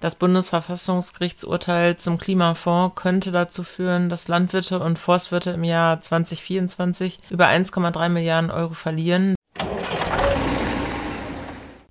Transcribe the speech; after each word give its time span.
Das 0.00 0.14
Bundesverfassungsgerichtsurteil 0.14 1.96
zum 1.96 2.18
Klimafonds 2.18 2.94
könnte 2.94 3.32
dazu 3.32 3.64
führen, 3.64 4.08
dass 4.08 4.28
Landwirte 4.28 4.78
und 4.78 4.96
Forstwirte 4.96 5.50
im 5.50 5.64
Jahr 5.64 6.00
2024 6.00 7.18
über 7.30 7.48
1,3 7.48 8.08
Milliarden 8.08 8.52
Euro 8.52 8.74
verlieren. 8.74 9.34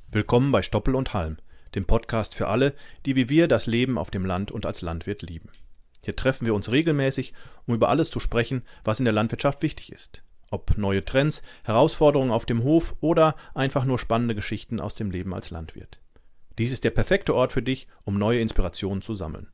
Willkommen 0.10 0.54
bei 0.54 0.62
Stoppel 0.62 0.96
und 0.96 1.14
Halm, 1.14 1.36
dem 1.76 1.84
Podcast 1.84 2.34
für 2.34 2.48
alle, 2.48 2.74
die 3.06 3.18
wie 3.18 3.28
wir 3.28 3.50
das 3.50 3.66
Leben 3.66 3.98
auf 3.98 4.10
dem 4.10 4.26
Land 4.26 4.52
und 4.52 4.66
als 4.66 4.82
Landwirt 4.82 5.22
lieben. 5.22 5.50
Hier 6.02 6.16
treffen 6.16 6.46
wir 6.46 6.56
uns 6.56 6.72
regelmäßig, 6.72 7.34
um 7.66 7.74
über 7.74 7.90
alles 7.90 8.10
zu 8.10 8.22
sprechen, 8.22 8.64
was 8.86 9.00
in 9.00 9.06
der 9.06 9.14
Landwirtschaft 9.14 9.62
wichtig 9.64 9.92
ist. 9.92 10.24
Ob 10.50 10.78
neue 10.78 11.04
Trends, 11.04 11.42
Herausforderungen 11.66 12.32
auf 12.32 12.46
dem 12.46 12.64
Hof 12.64 12.96
oder 13.02 13.36
einfach 13.54 13.84
nur 13.84 14.00
spannende 14.00 14.34
Geschichten 14.34 14.80
aus 14.80 14.96
dem 14.96 15.12
Leben 15.12 15.34
als 15.34 15.50
Landwirt. 15.50 16.00
Dies 16.58 16.72
ist 16.72 16.84
der 16.84 16.90
perfekte 16.90 17.36
Ort 17.36 17.52
für 17.52 17.62
dich, 17.62 17.88
um 18.04 18.18
neue 18.18 18.40
Inspirationen 18.40 19.04
zu 19.04 19.14
sammeln. 19.14 19.48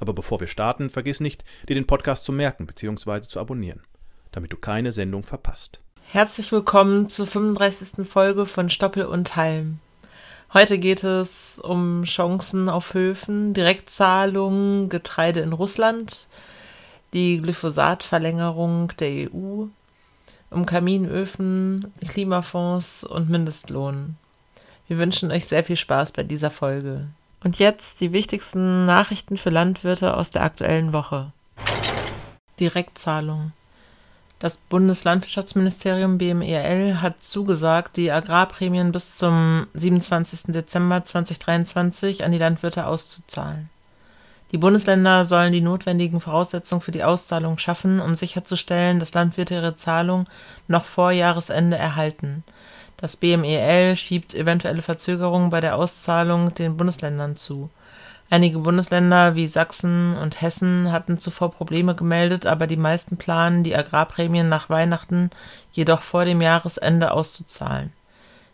Aber 0.00 0.12
bevor 0.12 0.38
wir 0.38 0.48
starten, 0.48 0.90
vergiss 0.90 1.20
nicht, 1.20 1.44
dir 1.66 1.74
den 1.74 1.86
Podcast 1.86 2.26
zu 2.26 2.32
merken 2.32 2.66
bzw. 2.66 3.22
zu 3.22 3.40
abonnieren, 3.40 3.82
damit 4.30 4.52
du 4.52 4.58
keine 4.58 4.92
Sendung 4.92 5.22
verpasst. 5.22 5.80
Herzlich 6.12 6.52
willkommen 6.52 7.08
zur 7.08 7.26
35. 7.26 8.06
Folge 8.06 8.44
von 8.44 8.68
Stoppel 8.68 9.06
und 9.06 9.34
Halm. 9.36 9.78
Heute 10.52 10.78
geht 10.78 11.04
es 11.04 11.58
um 11.58 12.04
Chancen 12.04 12.68
auf 12.68 12.92
Höfen, 12.92 13.54
Direktzahlungen, 13.54 14.90
Getreide 14.90 15.40
in 15.40 15.54
Russland, 15.54 16.26
die 17.14 17.40
Glyphosatverlängerung 17.40 18.92
der 18.98 19.30
EU, 19.32 19.66
um 20.50 20.66
Kaminöfen, 20.66 21.94
Klimafonds 22.06 23.04
und 23.04 23.30
Mindestlohn. 23.30 24.16
Wir 24.90 24.98
wünschen 24.98 25.30
euch 25.30 25.46
sehr 25.46 25.62
viel 25.62 25.76
Spaß 25.76 26.10
bei 26.10 26.24
dieser 26.24 26.50
Folge. 26.50 27.06
Und 27.44 27.60
jetzt 27.60 28.00
die 28.00 28.12
wichtigsten 28.12 28.86
Nachrichten 28.86 29.36
für 29.36 29.50
Landwirte 29.50 30.16
aus 30.16 30.32
der 30.32 30.42
aktuellen 30.42 30.92
Woche. 30.92 31.30
Direktzahlung. 32.58 33.52
Das 34.40 34.56
Bundeslandwirtschaftsministerium 34.56 36.18
BMEL 36.18 37.00
hat 37.00 37.22
zugesagt, 37.22 37.98
die 37.98 38.10
Agrarprämien 38.10 38.90
bis 38.90 39.16
zum 39.16 39.68
27. 39.74 40.52
Dezember 40.52 41.04
2023 41.04 42.24
an 42.24 42.32
die 42.32 42.38
Landwirte 42.38 42.86
auszuzahlen. 42.86 43.70
Die 44.50 44.58
Bundesländer 44.58 45.24
sollen 45.24 45.52
die 45.52 45.60
notwendigen 45.60 46.20
Voraussetzungen 46.20 46.82
für 46.82 46.90
die 46.90 47.04
Auszahlung 47.04 47.58
schaffen, 47.58 48.00
um 48.00 48.16
sicherzustellen, 48.16 48.98
dass 48.98 49.14
Landwirte 49.14 49.54
ihre 49.54 49.76
Zahlung 49.76 50.26
noch 50.66 50.84
vor 50.84 51.12
Jahresende 51.12 51.76
erhalten. 51.76 52.42
Das 53.00 53.16
BMEL 53.16 53.96
schiebt 53.96 54.34
eventuelle 54.34 54.82
Verzögerungen 54.82 55.48
bei 55.48 55.62
der 55.62 55.76
Auszahlung 55.76 56.52
den 56.52 56.76
Bundesländern 56.76 57.34
zu. 57.34 57.70
Einige 58.28 58.58
Bundesländer 58.58 59.34
wie 59.34 59.46
Sachsen 59.46 60.16
und 60.18 60.40
Hessen 60.42 60.92
hatten 60.92 61.18
zuvor 61.18 61.50
Probleme 61.50 61.94
gemeldet, 61.94 62.44
aber 62.46 62.66
die 62.66 62.76
meisten 62.76 63.16
planen, 63.16 63.64
die 63.64 63.74
Agrarprämien 63.74 64.48
nach 64.50 64.68
Weihnachten 64.68 65.30
jedoch 65.72 66.02
vor 66.02 66.26
dem 66.26 66.42
Jahresende 66.42 67.12
auszuzahlen. 67.12 67.92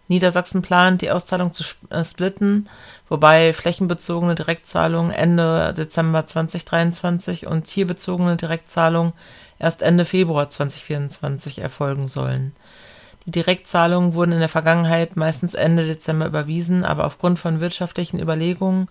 Niedersachsen 0.08 0.62
plant, 0.62 1.02
die 1.02 1.10
Auszahlung 1.10 1.52
zu 1.52 1.64
äh, 1.90 2.04
splitten, 2.04 2.68
wobei 3.08 3.52
flächenbezogene 3.52 4.36
Direktzahlungen 4.36 5.10
Ende 5.10 5.74
Dezember 5.74 6.24
2023 6.24 7.48
und 7.48 7.64
tierbezogene 7.64 8.36
Direktzahlungen 8.36 9.12
erst 9.58 9.82
Ende 9.82 10.04
Februar 10.04 10.48
2024 10.48 11.58
erfolgen 11.58 12.06
sollen. 12.06 12.54
Die 13.26 13.32
Direktzahlungen 13.32 14.14
wurden 14.14 14.30
in 14.30 14.38
der 14.38 14.48
Vergangenheit 14.48 15.16
meistens 15.16 15.54
Ende 15.54 15.84
Dezember 15.84 16.26
überwiesen, 16.26 16.84
aber 16.84 17.04
aufgrund 17.04 17.40
von 17.40 17.58
wirtschaftlichen 17.58 18.20
Überlegungen 18.20 18.86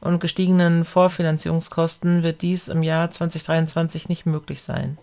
und 0.00 0.18
gestiegenen 0.18 0.84
Vorfinanzierungskosten 0.84 2.24
wird 2.24 2.42
dies 2.42 2.66
im 2.66 2.82
Jahr 2.82 3.12
2023 3.12 4.08
nicht 4.08 4.26
möglich 4.26 4.62
sein. 4.62 4.98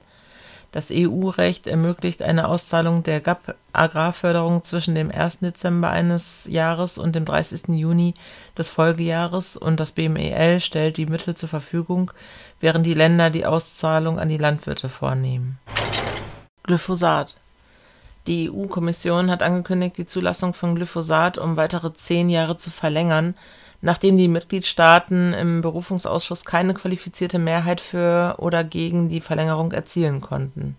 Das 0.74 0.92
EU-Recht 0.92 1.66
ermöglicht 1.66 2.22
eine 2.22 2.50
Auszahlung 2.50 3.04
der 3.04 3.22
GAP-Agrarförderung 3.22 4.64
zwischen 4.64 4.96
dem 4.96 5.12
1. 5.12 5.40
Dezember 5.40 5.90
eines 5.90 6.46
Jahres 6.50 6.98
und 6.98 7.16
dem 7.16 7.24
30. 7.24 7.70
Juni 7.70 8.16
des 8.58 8.68
Folgejahres 8.68 9.56
und 9.56 9.80
das 9.80 9.94
BMEL 9.94 10.60
stellt 10.60 10.98
die 10.98 11.06
Mittel 11.06 11.36
zur 11.36 11.48
Verfügung, 11.48 12.12
während 12.60 12.86
die 12.86 12.96
Länder 12.96 13.30
die 13.30 13.46
Auszahlung 13.46 14.20
an 14.20 14.28
die 14.28 14.38
Landwirte 14.38 14.90
vornehmen. 14.90 15.58
Glyphosat 16.64 17.38
die 18.28 18.50
EU-Kommission 18.50 19.30
hat 19.30 19.44
angekündigt, 19.44 19.98
die 19.98 20.06
Zulassung 20.06 20.54
von 20.54 20.76
Glyphosat 20.76 21.38
um 21.38 21.58
weitere 21.58 21.94
zehn 21.94 22.30
Jahre 22.30 22.56
zu 22.56 22.72
verlängern, 22.72 23.36
nachdem 23.82 24.16
die 24.16 24.30
Mitgliedstaaten 24.30 25.34
im 25.34 25.62
Berufungsausschuss 25.62 26.46
keine 26.46 26.74
qualifizierte 26.74 27.38
Mehrheit 27.38 27.82
für 27.82 28.36
oder 28.38 28.64
gegen 28.64 29.10
die 29.10 29.20
Verlängerung 29.20 29.74
erzielen 29.74 30.22
konnten. 30.22 30.78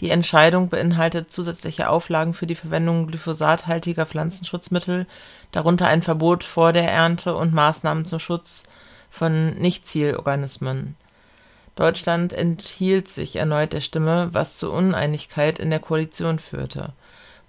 Die 0.00 0.10
Entscheidung 0.10 0.68
beinhaltet 0.68 1.32
zusätzliche 1.32 1.88
Auflagen 1.88 2.32
für 2.32 2.46
die 2.46 2.54
Verwendung 2.54 3.08
glyphosathaltiger 3.08 4.06
Pflanzenschutzmittel, 4.06 5.06
darunter 5.50 5.88
ein 5.88 6.02
Verbot 6.02 6.44
vor 6.44 6.72
der 6.72 6.88
Ernte 6.88 7.34
und 7.34 7.52
Maßnahmen 7.52 8.04
zum 8.04 8.20
Schutz 8.20 8.68
von 9.10 9.54
Nichtzielorganismen 9.58 10.94
Deutschland 11.78 12.32
enthielt 12.32 13.06
sich 13.06 13.36
erneut 13.36 13.72
der 13.72 13.80
Stimme, 13.80 14.30
was 14.32 14.58
zu 14.58 14.72
Uneinigkeit 14.72 15.60
in 15.60 15.70
der 15.70 15.78
Koalition 15.78 16.40
führte. 16.40 16.92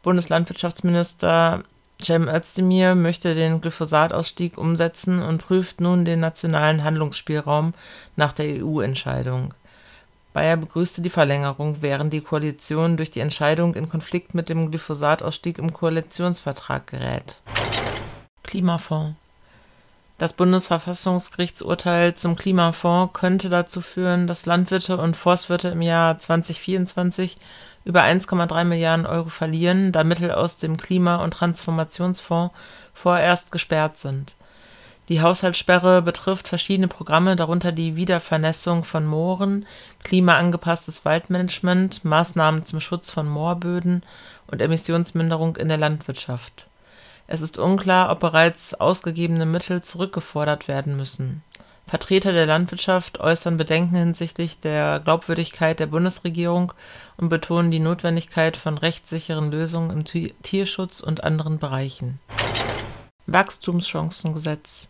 Bundeslandwirtschaftsminister 0.03 1.63
Cem 2.00 2.28
Özdemir 2.28 2.94
möchte 2.94 3.34
den 3.34 3.59
Glyphosatausstieg 3.59 4.56
umsetzen 4.56 5.19
und 5.23 5.39
prüft 5.47 5.81
nun 5.81 6.06
den 6.06 6.19
nationalen 6.19 6.84
Handlungsspielraum 6.84 7.73
nach 8.18 8.31
der 8.31 8.63
EU-Entscheidung. 8.63 9.56
Bayer 10.31 10.57
begrüßte 10.57 11.01
die 11.01 11.09
Verlängerung, 11.09 11.78
während 11.79 12.13
die 12.13 12.22
Koalition 12.22 12.97
durch 12.97 13.09
die 13.09 13.22
Entscheidung 13.22 13.73
in 13.73 13.89
Konflikt 13.89 14.35
mit 14.35 14.47
dem 14.47 14.69
Glyphosatausstieg 14.69 15.57
im 15.57 15.73
Koalitionsvertrag 15.73 16.85
gerät. 16.85 17.41
Klimafonds 18.44 19.16
das 20.19 20.34
Bundesverfassungsgerichtsurteil 20.34 22.13
zum 22.13 22.35
Klimafonds 22.35 23.13
könnte 23.13 23.47
dazu 23.47 23.80
führen, 23.80 24.28
dass 24.28 24.46
Landwirte 24.46 24.97
und 24.97 25.16
Forstwirte 25.16 25.69
im 25.69 25.81
Jahr 25.81 26.19
2024 26.19 27.38
über 27.85 28.03
1,3 28.03 28.66
Milliarden 28.66 29.06
Euro 29.06 29.30
verlieren, 29.30 29.94
da 29.94 30.03
Mittel 30.03 30.31
aus 30.31 30.57
dem 30.57 30.75
Klima- 30.75 31.24
und 31.24 31.31
Transformationsfonds 31.31 32.53
vorerst 32.94 33.53
gesperrt 33.53 33.97
sind. 33.97 34.35
Die 35.07 35.22
Haushaltssperre 35.22 36.02
betrifft 36.02 36.50
verschiedene 36.50 36.90
Programme, 36.90 37.38
darunter 37.38 37.72
die 37.72 37.96
Wiedervernässung 37.96 38.84
von 38.84 39.07
Mooren, 39.07 39.66
klimaangepasstes 40.03 41.06
Waldmanagement, 41.06 42.03
Maßnahmen 42.03 42.63
zum 42.63 42.81
Schutz 42.81 43.09
von 43.09 43.28
Moorböden 43.28 44.03
und 44.47 44.62
Emissionsminderung 44.62 45.56
in 45.56 45.69
der 45.69 45.78
Landwirtschaft 45.78 46.68
es 47.31 47.41
ist 47.41 47.59
unklar, 47.59 48.12
ob 48.12 48.22
bereits 48.22 48.73
ausgegebene 48.73 49.45
Mittel 49.45 49.84
zurückgefordert 49.84 50.67
werden 50.67 50.97
müssen. 50.97 51.44
Vertreter 51.85 52.34
der 52.34 52.47
Landwirtschaft 52.47 53.19
äußern 53.19 53.56
Bedenken 53.56 53.95
hinsichtlich 53.95 54.59
der 54.59 55.00
Glaubwürdigkeit 55.00 55.79
der 55.79 55.85
Bundesregierung 55.85 56.73
und 57.18 57.29
betonen 57.29 57.69
die 57.69 57.79
Notwendigkeit 57.79 58.57
von 58.57 58.79
rechtssicheren 58.79 59.51
Lösungen 59.51 59.91
im 59.91 60.06
Tierschutz 60.41 61.01
und 61.01 61.23
anderen 61.23 61.59
Bereichen. 61.59 62.19
Wachstumschancengesetz 63.28 64.88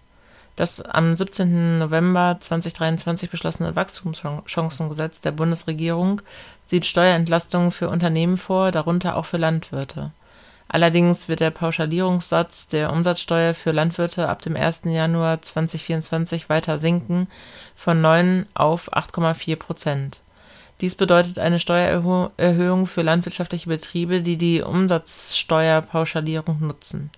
Das 0.55 0.79
am 0.79 1.17
17. 1.17 1.79
November 1.79 2.38
2023 2.39 3.29
beschlossene 3.29 3.75
Wachstumschancengesetz 3.75 5.19
der 5.19 5.33
Bundesregierung 5.33 6.22
sieht 6.67 6.85
Steuerentlastungen 6.85 7.72
für 7.72 7.89
Unternehmen 7.89 8.38
vor, 8.38 8.72
darunter 8.72 9.17
auch 9.17 9.25
für 9.25 9.38
Landwirte 9.38 10.13
Allerdings 10.72 11.28
wird 11.28 11.40
der 11.40 11.50
Pauschalierungssatz 11.50 12.68
der 12.68 12.94
Umsatzsteuer 12.94 13.56
für 13.56 13.72
Landwirte 13.72 14.30
ab 14.30 14.44
dem 14.44 14.56
1. 14.56 14.84
Januar 14.85 15.41
2024 15.41 16.47
weiter 16.47 16.78
sinken 16.78 17.28
von 17.76 17.99
9 18.02 18.46
auf 18.53 18.93
8,4 18.93 19.55
Prozent. 19.55 20.20
Dies 20.79 20.93
bedeutet 20.93 21.40
eine 21.40 21.59
Steuererhöhung 21.59 22.85
für 22.85 23.02
landwirtschaftliche 23.02 23.67
Betriebe, 23.67 24.22
die 24.22 24.38
die 24.38 24.61
Umsatzsteuerpauschalierung 24.61 26.59
nutzen. 26.59 27.09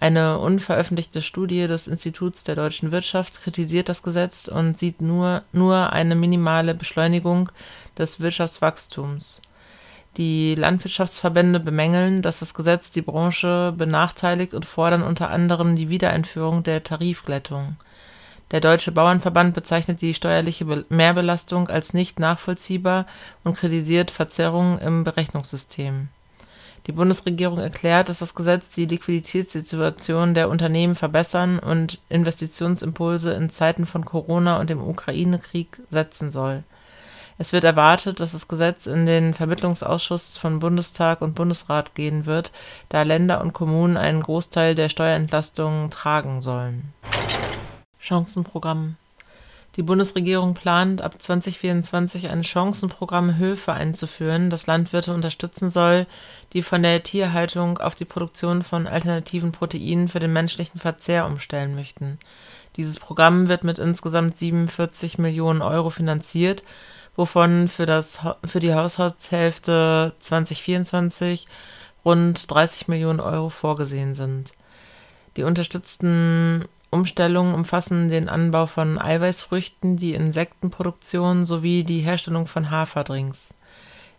Eine 0.00 0.38
unveröffentlichte 0.38 1.20
Studie 1.20 1.66
des 1.66 1.86
Instituts 1.86 2.44
der 2.44 2.56
deutschen 2.56 2.92
Wirtschaft 2.92 3.42
kritisiert 3.42 3.90
das 3.90 4.02
Gesetz 4.02 4.48
und 4.48 4.78
sieht 4.78 5.02
nur, 5.02 5.42
nur 5.52 5.92
eine 5.92 6.14
minimale 6.14 6.74
Beschleunigung 6.74 7.50
des 7.98 8.20
Wirtschaftswachstums 8.20 9.42
die 10.16 10.54
Landwirtschaftsverbände 10.54 11.60
bemängeln, 11.60 12.22
dass 12.22 12.40
das 12.40 12.54
Gesetz 12.54 12.90
die 12.90 13.02
Branche 13.02 13.72
benachteiligt 13.76 14.54
und 14.54 14.66
fordern 14.66 15.02
unter 15.02 15.30
anderem 15.30 15.76
die 15.76 15.88
Wiedereinführung 15.88 16.62
der 16.62 16.82
Tarifglättung. 16.82 17.76
Der 18.50 18.60
Deutsche 18.60 18.90
Bauernverband 18.90 19.54
bezeichnet 19.54 20.00
die 20.00 20.12
steuerliche 20.12 20.64
Mehrbelastung 20.88 21.68
als 21.68 21.94
nicht 21.94 22.18
nachvollziehbar 22.18 23.06
und 23.44 23.56
kritisiert 23.56 24.10
Verzerrungen 24.10 24.78
im 24.80 25.04
Berechnungssystem. 25.04 26.08
Die 26.86 26.92
Bundesregierung 26.92 27.58
erklärt, 27.58 28.08
dass 28.08 28.18
das 28.18 28.34
Gesetz 28.34 28.70
die 28.70 28.86
Liquiditätssituation 28.86 30.34
der 30.34 30.48
Unternehmen 30.48 30.96
verbessern 30.96 31.60
und 31.60 32.00
Investitionsimpulse 32.08 33.32
in 33.34 33.50
Zeiten 33.50 33.86
von 33.86 34.04
Corona 34.04 34.58
und 34.58 34.70
dem 34.70 34.82
Ukraine-Krieg 34.82 35.80
setzen 35.90 36.32
soll. 36.32 36.64
Es 37.40 37.54
wird 37.54 37.64
erwartet, 37.64 38.20
dass 38.20 38.32
das 38.32 38.48
Gesetz 38.48 38.86
in 38.86 39.06
den 39.06 39.32
Vermittlungsausschuss 39.32 40.36
von 40.36 40.58
Bundestag 40.58 41.22
und 41.22 41.34
Bundesrat 41.34 41.94
gehen 41.94 42.26
wird, 42.26 42.52
da 42.90 43.00
Länder 43.00 43.40
und 43.40 43.54
Kommunen 43.54 43.96
einen 43.96 44.22
Großteil 44.22 44.74
der 44.74 44.90
Steuerentlastungen 44.90 45.88
tragen 45.90 46.42
sollen. 46.42 46.92
Chancenprogramm 47.98 48.96
die 49.76 49.82
Bundesregierung 49.82 50.52
plant, 50.54 51.00
ab 51.00 51.22
2024 51.22 52.28
ein 52.28 52.42
Chancenprogramm 52.42 53.38
Höfe 53.38 53.72
einzuführen, 53.72 54.50
das 54.50 54.66
Landwirte 54.66 55.14
unterstützen 55.14 55.70
soll, 55.70 56.06
die 56.52 56.62
von 56.62 56.82
der 56.82 57.02
Tierhaltung 57.04 57.78
auf 57.78 57.94
die 57.94 58.04
Produktion 58.04 58.62
von 58.62 58.88
alternativen 58.88 59.52
Proteinen 59.52 60.08
für 60.08 60.18
den 60.18 60.32
menschlichen 60.32 60.80
Verzehr 60.80 61.24
umstellen 61.24 61.76
möchten. 61.76 62.18
Dieses 62.76 62.98
Programm 62.98 63.48
wird 63.48 63.62
mit 63.62 63.78
insgesamt 63.78 64.36
47 64.36 65.18
Millionen 65.18 65.62
Euro 65.62 65.90
finanziert, 65.90 66.64
wovon 67.16 67.68
für, 67.68 67.86
das, 67.86 68.20
für 68.44 68.60
die 68.60 68.74
Haushaltshälfte 68.74 70.14
2024 70.20 71.46
rund 72.04 72.50
30 72.50 72.88
Millionen 72.88 73.20
Euro 73.20 73.50
vorgesehen 73.50 74.14
sind. 74.14 74.52
Die 75.36 75.42
unterstützten 75.42 76.64
Umstellungen 76.90 77.54
umfassen 77.54 78.08
den 78.08 78.28
Anbau 78.28 78.66
von 78.66 78.98
Eiweißfrüchten, 78.98 79.96
die 79.96 80.14
Insektenproduktion 80.14 81.46
sowie 81.46 81.84
die 81.84 82.00
Herstellung 82.00 82.46
von 82.46 82.70
Haferdrinks. 82.70 83.54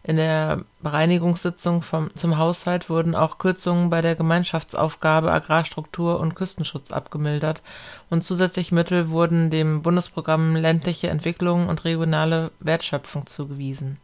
In 0.03 0.15
der 0.15 0.63
Bereinigungssitzung 0.81 1.83
vom, 1.83 2.09
zum 2.15 2.37
Haushalt 2.37 2.89
wurden 2.89 3.13
auch 3.13 3.37
Kürzungen 3.37 3.91
bei 3.91 4.01
der 4.01 4.15
Gemeinschaftsaufgabe 4.15 5.31
Agrarstruktur 5.31 6.19
und 6.19 6.33
Küstenschutz 6.33 6.91
abgemildert 6.91 7.61
und 8.09 8.23
zusätzliche 8.23 8.73
Mittel 8.73 9.11
wurden 9.11 9.51
dem 9.51 9.83
Bundesprogramm 9.83 10.55
ländliche 10.55 11.09
Entwicklung 11.09 11.67
und 11.67 11.85
regionale 11.85 12.49
Wertschöpfung 12.59 13.27
zugewiesen. 13.27 13.97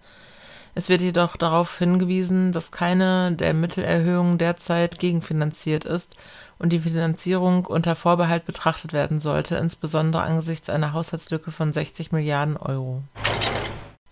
Es 0.76 0.90
wird 0.90 1.02
jedoch 1.02 1.36
darauf 1.38 1.80
hingewiesen, 1.80 2.52
dass 2.52 2.72
keine 2.72 3.32
der 3.32 3.56
Mittelerhöhungen 3.56 4.38
derzeit 4.38 5.00
gegenfinanziert 5.00 5.86
ist 5.86 6.16
und 6.60 6.72
die 6.72 6.80
Finanzierung 6.80 7.66
unter 7.66 7.96
Vorbehalt 7.96 8.46
betrachtet 8.46 8.94
werden 8.94 9.20
sollte, 9.20 9.56
insbesondere 9.56 10.22
angesichts 10.22 10.70
einer 10.70 10.94
Haushaltslücke 10.94 11.50
von 11.50 11.74
60 11.74 12.12
Milliarden 12.12 12.58
Euro. 12.58 13.02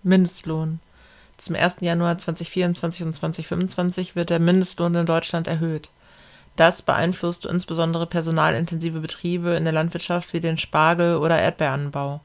Mindestlohn. 0.02 0.80
Zum 1.38 1.56
1. 1.56 1.78
Januar 1.82 2.18
2024 2.18 3.04
und 3.04 3.14
2025 3.14 4.16
wird 4.16 4.30
der 4.30 4.40
Mindestlohn 4.40 4.96
in 4.96 5.06
Deutschland 5.06 5.48
erhöht. 5.48 5.90
Das 6.56 6.82
beeinflusst 6.82 7.46
insbesondere 7.46 8.06
personalintensive 8.06 9.02
Betriebe 9.02 9.52
in 9.52 9.66
der 9.66 9.74
Landwirtschaft 9.74 10.32
wie 10.34 10.40
den 10.40 10.58
Spargel- 10.58 11.18
oder 11.18 11.38
Erdbeeranbau. 11.38 12.22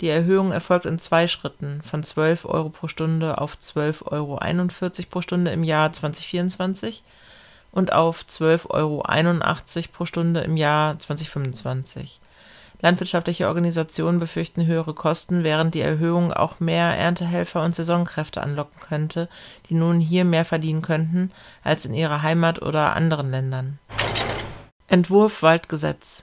Die 0.00 0.08
Erhöhung 0.08 0.50
erfolgt 0.50 0.84
in 0.84 0.98
zwei 0.98 1.28
Schritten, 1.28 1.80
von 1.82 2.02
12 2.02 2.44
Euro 2.44 2.70
pro 2.70 2.88
Stunde 2.88 3.38
auf 3.38 3.56
12,41 3.56 4.10
Euro 4.10 5.08
pro 5.08 5.22
Stunde 5.22 5.52
im 5.52 5.62
Jahr 5.62 5.92
2024 5.92 7.04
und 7.70 7.92
auf 7.92 8.24
12,81 8.24 8.68
Euro 8.70 9.88
pro 9.92 10.04
Stunde 10.04 10.40
im 10.40 10.56
Jahr 10.56 10.98
2025. 10.98 12.20
Landwirtschaftliche 12.82 13.46
Organisationen 13.46 14.18
befürchten 14.18 14.66
höhere 14.66 14.92
Kosten, 14.92 15.44
während 15.44 15.74
die 15.74 15.80
Erhöhung 15.80 16.32
auch 16.32 16.60
mehr 16.60 16.96
Erntehelfer 16.96 17.64
und 17.64 17.74
Saisonkräfte 17.74 18.42
anlocken 18.42 18.80
könnte, 18.80 19.28
die 19.70 19.74
nun 19.74 20.00
hier 20.00 20.24
mehr 20.24 20.44
verdienen 20.44 20.82
könnten 20.82 21.30
als 21.62 21.86
in 21.86 21.94
ihrer 21.94 22.22
Heimat 22.22 22.60
oder 22.60 22.94
anderen 22.94 23.30
Ländern. 23.30 23.78
Entwurf 24.88 25.42
Waldgesetz 25.42 26.22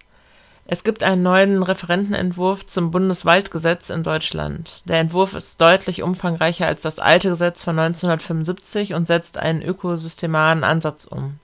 es 0.71 0.83
gibt 0.83 1.01
einen 1.01 1.23
neuen 1.23 1.63
Referentenentwurf 1.63 2.63
zum 2.67 2.91
Bundeswaldgesetz 2.91 3.89
in 3.89 4.03
Deutschland. 4.03 4.83
Der 4.85 5.00
Entwurf 5.00 5.33
ist 5.33 5.59
deutlich 5.59 6.03
umfangreicher 6.03 6.67
als 6.67 6.83
das 6.83 7.00
alte 7.00 7.29
Gesetz 7.29 7.63
von 7.63 7.79
1975 7.79 8.94
und 8.94 9.07
setzt 9.07 9.39
einen 9.39 9.63
ökosystemaren 9.63 10.63
Ansatz 10.63 11.05
um. 11.05 11.39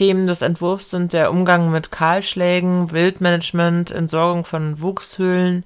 Themen 0.00 0.26
des 0.26 0.40
Entwurfs 0.40 0.88
sind 0.88 1.12
der 1.12 1.30
Umgang 1.30 1.70
mit 1.70 1.92
Kahlschlägen, 1.92 2.90
Wildmanagement, 2.90 3.90
Entsorgung 3.90 4.46
von 4.46 4.80
Wuchshöhlen, 4.80 5.62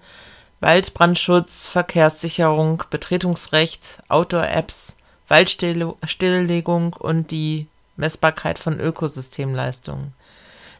Waldbrandschutz, 0.59 1.69
Verkehrssicherung, 1.69 2.83
Betretungsrecht, 2.91 4.03
Outdoor-Apps, 4.09 4.97
Waldstilllegung 5.29 6.95
und 6.95 7.31
die 7.31 7.69
Messbarkeit 7.97 8.59
von 8.59 8.81
Ökosystemleistungen. 8.81 10.13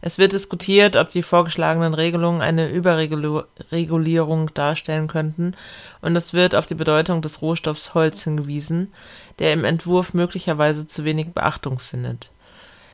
Es 0.01 0.19
wird 0.19 0.33
diskutiert, 0.33 0.97
ob 0.97 1.11
die 1.11 1.23
vorgeschlagenen 1.23 1.95
Regelungen 1.95 2.41
eine 2.41 2.69
Überregulierung 2.69 4.53
darstellen 4.55 5.07
könnten, 5.07 5.55
und 6.03 6.17
es 6.17 6.33
wird 6.33 6.57
auf 6.57 6.67
die 6.67 6.75
Bedeutung 6.75 7.23
des 7.23 7.41
Rohstoffs 7.41 7.95
Holz 7.95 8.25
hingewiesen, 8.25 8.93
der 9.39 9.53
im 9.53 9.65
Entwurf 9.65 10.13
möglicherweise 10.13 10.89
zu 10.89 11.05
wenig 11.05 11.29
Beachtung 11.29 11.79
findet. 11.79 12.31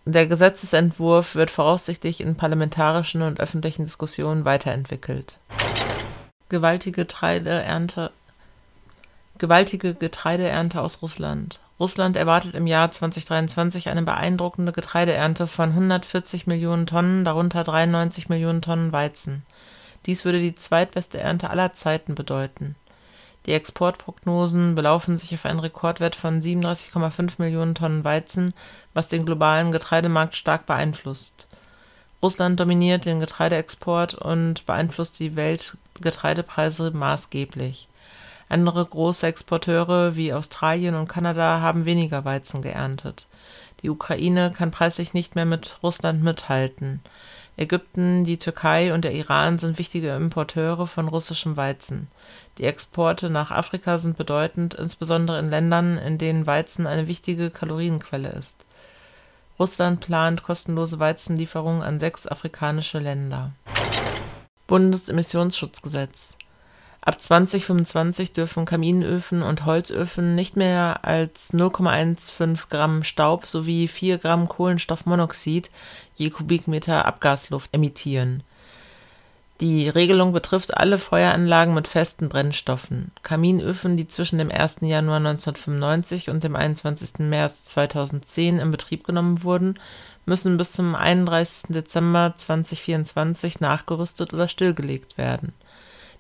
Der 0.05 0.26
Gesetzesentwurf 0.26 1.35
wird 1.35 1.50
voraussichtlich 1.50 2.20
in 2.20 2.35
parlamentarischen 2.35 3.23
und 3.23 3.38
öffentlichen 3.38 3.85
Diskussionen 3.85 4.44
weiterentwickelt. 4.44 5.38
Gewaltige 6.49 7.02
Getreideernte 7.02 8.11
Gewaltige 9.38 9.94
Getreideernte 9.94 10.81
aus 10.81 11.02
Russland 11.02 11.61
Russland 11.81 12.17
erwartet 12.17 12.55
im 12.55 12.67
Jahr 12.67 12.91
2023 12.91 13.88
eine 13.88 14.02
beeindruckende 14.02 14.70
Getreideernte 14.70 15.47
von 15.47 15.70
140 15.70 16.46
Millionen 16.46 16.87
Tonnen, 16.87 17.25
darunter 17.25 17.64
93 17.64 18.29
Millionen 18.29 18.61
Tonnen 18.61 18.93
Weizen. 18.93 19.46
Dies 20.05 20.26
würde 20.26 20.41
die 20.41 20.55
zweitbeste 20.55 21.19
Ernte 21.19 21.49
aller 21.49 21.73
Zeiten 21.73 22.14
bedeuten. 22.14 22.76
Die 23.47 23.53
Exportprognosen 23.53 24.75
belaufen 24.75 25.19
sich 25.19 25.35
auf 25.35 25.47
einen 25.47 25.61
Rekordwert 25.61 26.15
von 26.15 26.41
37,5 26.41 27.35
Millionen 27.39 27.75
Tonnen 27.75 28.05
Weizen, 28.05 28.55
was 28.95 29.09
den 29.09 29.25
globalen 29.25 29.73
Getreidemarkt 29.73 30.37
stark 30.37 30.67
beeinflusst. 30.67 31.47
Russland 32.23 32.61
dominiert 32.61 33.07
den 33.07 33.21
Getreideexport 33.21 34.15
und 34.15 34.67
beeinflusst 34.67 35.19
die 35.21 35.37
Weltgetreidepreise 35.37 36.91
maßgeblich 36.91 37.89
andere 38.51 38.85
große 38.85 39.27
Exporteure 39.27 40.17
wie 40.17 40.35
Australien 40.35 40.97
und 40.97 41.09
Kanada 41.09 41.61
haben 41.61 41.85
weniger 41.85 42.25
Weizen 42.25 42.63
geerntet. 42.63 43.27
Die 43.83 43.89
Ukraine 43.89 44.53
kann 44.55 44.73
preislich 44.73 45.15
nicht 45.15 45.37
mehr 45.37 45.47
mit 45.47 45.79
Russland 45.83 46.23
mithalten. 46.23 47.01
Ägypten, 47.56 48.25
die 48.25 48.38
Türkei 48.38 48.94
und 48.94 49.05
der 49.05 49.12
Iran 49.12 49.58
sind 49.58 49.79
wichtige 49.79 50.14
Importeure 50.14 50.87
von 50.87 51.08
russischem 51.08 51.56
Weizen. 51.56 52.08
Die 52.58 52.65
Exporte 52.65 53.31
nach 53.31 53.51
Afrika 53.51 53.98
sind 53.98 54.17
bedeutend, 54.17 54.75
insbesondere 54.75 55.39
in 55.39 55.51
Ländern, 55.51 55.98
in 55.98 56.19
denen 56.19 56.46
Weizen 56.46 56.86
eine 56.86 57.06
wichtige 57.06 57.51
Kalorienquelle 57.51 58.31
ist. 58.31 58.65
Russland 59.58 60.01
plant 60.01 60.43
kostenlose 60.43 60.98
Weizenlieferungen 60.98 61.82
an 61.82 62.01
sechs 62.01 62.27
afrikanische 62.27 62.98
Länder. 62.98 63.53
Bundesemissionsschutzgesetz 64.67 66.36
Ab 67.03 67.19
2025 67.19 68.35
dürfen 68.35 68.67
Kaminöfen 68.67 69.43
und 69.43 69.65
Holzöfen 69.65 70.35
nicht 70.35 70.57
mehr 70.57 71.01
als 71.03 71.55
0,15 71.55 72.69
Gramm 72.69 73.05
Staub 73.05 73.47
sowie 73.47 73.89
4 73.89 74.19
Gramm 74.19 74.49
Kohlenstoffmonoxid 74.49 75.71
je 76.15 76.29
Kubikmeter 76.29 77.07
Abgasluft 77.07 77.73
emittieren. 77.73 78.43
Die 79.63 79.89
Regelung 79.89 80.33
betrifft 80.33 80.77
alle 80.77 80.99
Feueranlagen 80.99 81.73
mit 81.73 81.89
festen 81.89 82.29
Brennstoffen. 82.29 83.13
Kaminöfen, 83.23 83.97
die 83.97 84.07
zwischen 84.07 84.39
dem 84.39 84.51
1. 84.51 84.79
Januar 84.83 85.19
1995 85.19 86.29
und 86.29 86.45
dem 86.45 86.55
21. 86.55 87.21
März 87.21 87.65
2010 87.65 88.59
in 88.59 88.71
Betrieb 88.71 89.05
genommen 89.05 89.43
wurden, 89.43 89.79
müssen 90.27 90.59
bis 90.59 90.73
zum 90.73 90.95
31. 90.95 91.75
Dezember 91.75 92.35
2024 92.37 93.61
nachgerüstet 93.61 94.35
oder 94.35 94.49
stillgelegt 94.49 95.17
werden 95.17 95.55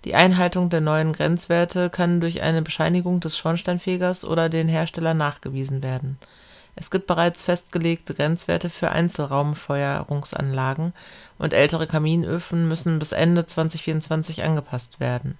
die 0.04 0.14
Einhaltung 0.14 0.70
der 0.70 0.80
neuen 0.80 1.12
Grenzwerte 1.12 1.90
kann 1.90 2.20
durch 2.20 2.40
eine 2.40 2.62
Bescheinigung 2.62 3.20
des 3.20 3.36
Schornsteinfegers 3.36 4.24
oder 4.24 4.48
den 4.48 4.66
Hersteller 4.66 5.12
nachgewiesen 5.12 5.82
werden. 5.82 6.18
Es 6.74 6.90
gibt 6.90 7.06
bereits 7.06 7.42
festgelegte 7.42 8.14
Grenzwerte 8.14 8.70
für 8.70 8.90
Einzelraumfeuerungsanlagen 8.90 10.94
und 11.38 11.52
ältere 11.52 11.86
Kaminöfen 11.86 12.66
müssen 12.68 12.98
bis 12.98 13.12
Ende 13.12 13.44
2024 13.44 14.42
angepasst 14.42 15.00
werden. 15.00 15.38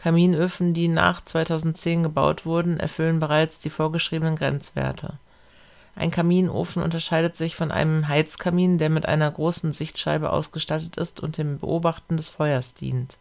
Kaminöfen, 0.00 0.72
die 0.72 0.88
nach 0.88 1.22
2010 1.22 2.02
gebaut 2.02 2.46
wurden, 2.46 2.80
erfüllen 2.80 3.20
bereits 3.20 3.60
die 3.60 3.70
vorgeschriebenen 3.70 4.36
Grenzwerte. 4.36 5.14
Ein 5.94 6.10
Kaminofen 6.10 6.82
unterscheidet 6.82 7.36
sich 7.36 7.54
von 7.54 7.70
einem 7.70 8.08
Heizkamin, 8.08 8.78
der 8.78 8.88
mit 8.88 9.04
einer 9.04 9.30
großen 9.30 9.74
Sichtscheibe 9.74 10.30
ausgestattet 10.30 10.96
ist 10.96 11.20
und 11.20 11.36
dem 11.36 11.58
Beobachten 11.58 12.16
des 12.16 12.30
Feuers 12.30 12.72
dient 12.72 13.18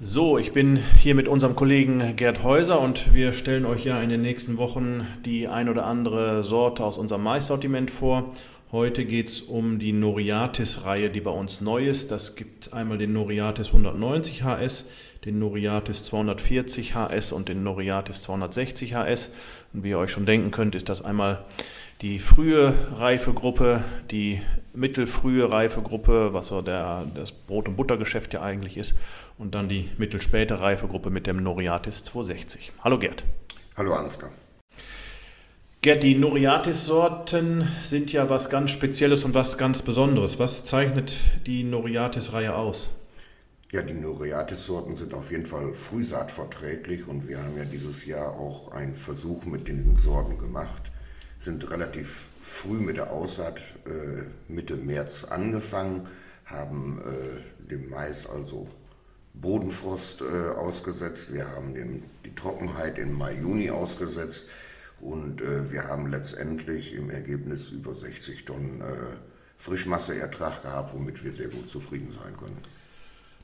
So, 0.00 0.38
ich 0.38 0.52
bin 0.52 0.76
hier 0.76 1.16
mit 1.16 1.26
unserem 1.26 1.56
Kollegen 1.56 2.14
Gerd 2.14 2.44
Häuser 2.44 2.78
und 2.80 3.12
wir 3.14 3.32
stellen 3.32 3.66
euch 3.66 3.84
ja 3.84 4.00
in 4.00 4.10
den 4.10 4.22
nächsten 4.22 4.56
Wochen 4.56 5.04
die 5.24 5.48
ein 5.48 5.68
oder 5.68 5.86
andere 5.86 6.44
Sorte 6.44 6.84
aus 6.84 6.98
unserem 6.98 7.24
Maissortiment 7.24 7.90
vor. 7.90 8.32
Heute 8.70 9.04
geht 9.04 9.28
es 9.28 9.40
um 9.40 9.80
die 9.80 9.92
Noriatis-Reihe, 9.92 11.10
die 11.10 11.20
bei 11.20 11.32
uns 11.32 11.60
neu 11.60 11.88
ist. 11.88 12.12
Das 12.12 12.36
gibt 12.36 12.72
einmal 12.72 12.98
den 12.98 13.12
Noriatis 13.12 13.68
190 13.68 14.44
HS, 14.44 14.88
den 15.24 15.38
Noriatis 15.38 16.04
240 16.04 16.94
HS 16.94 17.32
und 17.32 17.48
den 17.48 17.62
Noriatis 17.62 18.22
260 18.22 18.94
HS. 18.94 19.32
Und 19.72 19.84
wie 19.84 19.90
ihr 19.90 19.98
euch 19.98 20.12
schon 20.12 20.26
denken 20.26 20.50
könnt, 20.50 20.74
ist 20.74 20.88
das 20.88 21.02
einmal 21.02 21.44
die 22.00 22.18
frühe 22.20 22.74
Reifegruppe, 22.96 23.82
die 24.10 24.40
mittelfrühe 24.72 25.50
Reifegruppe, 25.50 26.32
was 26.32 26.48
so 26.48 26.62
der, 26.62 27.06
das 27.14 27.32
Brot- 27.32 27.68
und 27.68 27.76
Buttergeschäft 27.76 28.34
ja 28.34 28.42
eigentlich 28.42 28.76
ist, 28.76 28.94
und 29.36 29.54
dann 29.54 29.68
die 29.68 29.90
mittelspäte 29.98 30.60
Reifegruppe 30.60 31.10
mit 31.10 31.26
dem 31.26 31.42
Noriatis 31.42 32.04
260. 32.04 32.72
Hallo 32.84 32.98
Gerd. 32.98 33.24
Hallo 33.76 33.94
Ansgar. 33.94 34.30
Gerd, 35.80 36.02
die 36.02 36.16
Noriatis-Sorten 36.16 37.68
sind 37.84 38.12
ja 38.12 38.28
was 38.28 38.50
ganz 38.50 38.72
Spezielles 38.72 39.24
und 39.24 39.34
was 39.34 39.58
ganz 39.58 39.82
Besonderes. 39.82 40.38
Was 40.38 40.64
zeichnet 40.64 41.16
die 41.46 41.62
Noriatis-Reihe 41.62 42.54
aus? 42.54 42.90
Ja, 43.70 43.82
die 43.82 43.92
Noriatis-Sorten 43.92 44.96
sind 44.96 45.12
auf 45.12 45.30
jeden 45.30 45.44
Fall 45.44 45.74
frühsaatverträglich 45.74 47.06
und 47.06 47.28
wir 47.28 47.42
haben 47.42 47.54
ja 47.58 47.66
dieses 47.66 48.06
Jahr 48.06 48.32
auch 48.32 48.72
einen 48.72 48.94
Versuch 48.94 49.44
mit 49.44 49.68
den 49.68 49.98
Sorten 49.98 50.38
gemacht. 50.38 50.90
Sind 51.36 51.70
relativ 51.70 52.28
früh 52.40 52.78
mit 52.78 52.96
der 52.96 53.12
Aussaat 53.12 53.58
äh, 53.84 54.22
Mitte 54.50 54.76
März 54.76 55.24
angefangen, 55.24 56.08
haben 56.46 56.98
äh, 57.04 57.68
dem 57.70 57.90
Mais 57.90 58.26
also 58.26 58.70
Bodenfrost 59.34 60.22
äh, 60.22 60.48
ausgesetzt, 60.56 61.34
wir 61.34 61.50
haben 61.50 61.74
dem, 61.74 62.04
die 62.24 62.34
Trockenheit 62.34 62.96
im 62.96 63.12
Mai, 63.12 63.34
Juni 63.34 63.68
ausgesetzt 63.68 64.46
und 64.98 65.42
äh, 65.42 65.70
wir 65.70 65.84
haben 65.84 66.10
letztendlich 66.10 66.94
im 66.94 67.10
Ergebnis 67.10 67.68
über 67.68 67.94
60 67.94 68.46
Tonnen 68.46 68.80
äh, 68.80 69.16
Frischmasseertrag 69.58 70.62
gehabt, 70.62 70.94
womit 70.94 71.22
wir 71.22 71.32
sehr 71.32 71.48
gut 71.48 71.68
zufrieden 71.68 72.10
sein 72.10 72.34
können. 72.34 72.56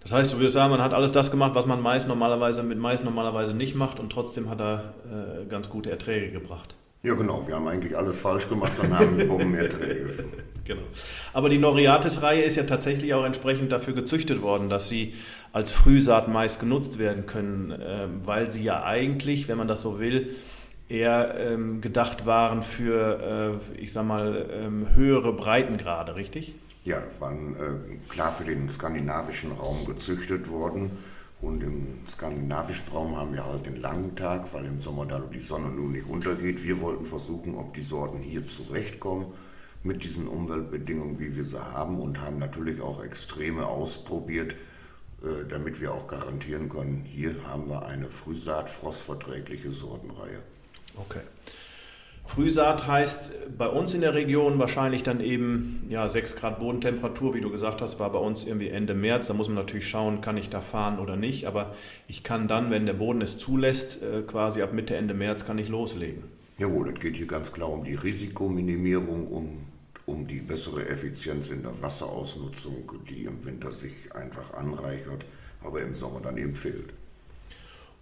Das 0.05 0.13
heißt, 0.13 0.33
du 0.33 0.37
würdest 0.37 0.55
sagen, 0.55 0.71
man 0.71 0.83
hat 0.83 0.93
alles 0.93 1.13
das 1.13 1.31
gemacht, 1.31 1.55
was 1.55 1.67
man 1.67 1.83
Mais 1.83 2.07
normalerweise 2.07 2.63
mit 2.63 2.79
Mais 2.79 3.03
normalerweise 3.03 3.57
nicht 3.57 3.75
macht 3.75 3.99
und 3.99 4.13
trotzdem 4.13 4.51
hat 4.51 4.61
er 4.61 4.95
äh, 5.11 5.47
ganz 5.47 5.71
gute 5.71 5.91
Erträge 5.91 6.31
gebracht. 6.31 6.75
Ja, 7.03 7.15
genau. 7.15 7.47
Wir 7.47 7.55
haben 7.55 7.67
eigentlich 7.67 7.97
alles 7.97 8.21
falsch 8.21 8.49
gemacht 8.49 8.79
und 8.79 8.97
haben 8.97 9.17
Bombenerträge. 9.29 10.25
genau. 10.65 10.83
Aber 11.33 11.49
die 11.49 11.59
Noriatis-Reihe 11.59 12.43
ist 12.43 12.57
ja 12.57 12.65
tatsächlich 12.65 13.15
auch 13.15 13.25
entsprechend 13.25 13.73
dafür 13.73 13.95
gezüchtet 13.95 14.43
worden, 14.43 14.69
dass 14.69 14.89
sie 14.89 15.15
als 15.53 15.71
Frühsaat 15.71 16.29
Mais 16.29 16.59
genutzt 16.59 16.99
werden 16.99 17.25
können, 17.25 17.71
äh, 17.71 18.07
weil 18.25 18.51
sie 18.51 18.63
ja 18.63 18.85
eigentlich, 18.85 19.49
wenn 19.49 19.57
man 19.57 19.69
das 19.69 19.81
so 19.81 20.01
will, 20.01 20.37
eher 20.89 21.35
ähm, 21.39 21.81
gedacht 21.81 22.27
waren 22.27 22.63
für, 22.63 23.61
äh, 23.77 23.81
ich 23.81 23.93
sag 23.93 24.05
mal, 24.05 24.47
ähm, 24.53 24.89
höhere 24.95 25.33
Breitengrade, 25.33 26.17
richtig? 26.17 26.55
Ja, 26.85 27.03
waren 27.19 27.57
äh, 27.57 28.11
klar 28.11 28.33
für 28.33 28.45
den 28.45 28.69
skandinavischen 28.69 29.53
Raum 29.53 29.85
gezüchtet 29.87 30.49
worden. 30.49 30.99
Und 31.41 31.63
im 31.63 31.99
skandinavischen 32.09 32.89
Raum 32.89 33.17
haben 33.17 33.35
wir 33.35 33.45
halt 33.45 33.67
den 33.67 33.81
langen 33.81 34.17
Tag, 34.17 34.53
weil 34.55 34.67
im 34.67 34.81
Sommer 34.81 35.05
da 35.05 35.19
die 35.19 35.41
Sonne 35.41 35.69
nun 35.69 35.93
nicht 35.93 36.07
untergeht. 36.07 36.63
Wir 36.63 36.81
wollten 36.81 37.07
versuchen, 37.07 37.55
ob 37.57 37.75
die 37.75 37.83
Sorten 37.83 38.19
hier 38.19 38.45
zurechtkommen 38.45 39.27
mit 39.83 40.03
diesen 40.03 40.27
Umweltbedingungen, 40.27 41.19
wie 41.19 41.37
wir 41.37 41.45
sie 41.45 41.61
haben 41.61 42.01
und 42.01 42.21
haben 42.21 42.39
natürlich 42.39 42.81
auch 42.81 43.05
Extreme 43.05 43.67
ausprobiert, 43.67 44.55
äh, 45.23 45.45
damit 45.49 45.81
wir 45.81 45.93
auch 45.93 46.07
garantieren 46.07 46.69
können, 46.69 47.05
hier 47.05 47.37
haben 47.47 47.69
wir 47.69 47.85
eine 47.87 48.09
Frühsaat 48.09 48.71
frostverträgliche 48.71 49.71
Sortenreihe. 49.71 50.43
Okay. 50.97 51.21
Frühsaat 52.27 52.87
heißt 52.87 53.57
bei 53.57 53.69
uns 53.69 53.95
in 53.95 54.01
der 54.01 54.15
Region 54.15 54.59
wahrscheinlich 54.59 55.03
dann 55.03 55.21
eben 55.21 55.87
ja, 55.89 56.09
6 56.09 56.37
Grad 56.37 56.59
Bodentemperatur, 56.59 57.35
wie 57.35 57.41
du 57.41 57.51
gesagt 57.51 57.81
hast, 57.81 58.01
war 58.01 58.11
bei 58.11 58.19
uns 58.19 58.45
irgendwie 58.45 58.69
Ende 58.69 58.95
März. 58.95 59.27
Da 59.27 59.35
muss 59.35 59.47
man 59.47 59.57
natürlich 59.57 59.89
schauen, 59.89 60.21
kann 60.21 60.37
ich 60.37 60.49
da 60.49 60.61
fahren 60.61 60.99
oder 60.99 61.17
nicht. 61.17 61.47
Aber 61.47 61.75
ich 62.09 62.25
kann 62.25 62.49
dann, 62.49 62.71
wenn 62.71 62.87
der 62.87 62.95
Boden 62.95 63.21
es 63.21 63.39
zulässt, 63.39 64.03
äh, 64.03 64.23
quasi 64.23 64.63
ab 64.63 64.73
Mitte, 64.73 64.97
Ende 64.97 65.15
März 65.15 65.45
kann 65.45 65.59
ich 65.59 65.69
loslegen. 65.69 66.25
Jawohl, 66.59 66.89
es 66.89 67.01
geht 67.01 67.17
hier 67.17 67.27
ganz 67.27 67.53
klar 67.53 67.71
um 67.71 67.85
die 67.85 67.95
Risikominimierung, 67.95 69.27
um, 69.29 69.67
um 70.07 70.27
die 70.27 70.41
bessere 70.41 70.89
Effizienz 70.89 71.51
in 71.51 71.63
der 71.63 71.81
Wasserausnutzung, 71.83 72.91
die 73.09 73.25
im 73.25 73.45
Winter 73.45 73.71
sich 73.71 74.15
einfach 74.15 74.55
anreichert, 74.55 75.25
aber 75.63 75.83
im 75.83 75.95
Sommer 75.95 76.21
dann 76.21 76.37
eben 76.37 76.55
fehlt. 76.55 76.95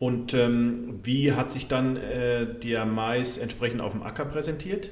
Und 0.02 0.34
ähm, 0.34 0.98
wie 1.04 1.30
hat 1.30 1.52
sich 1.52 1.68
dann 1.68 1.96
äh, 1.96 2.58
der 2.58 2.84
Mais 2.84 3.38
entsprechend 3.38 3.80
auf 3.80 3.92
dem 3.92 4.02
Acker 4.02 4.24
präsentiert? 4.24 4.90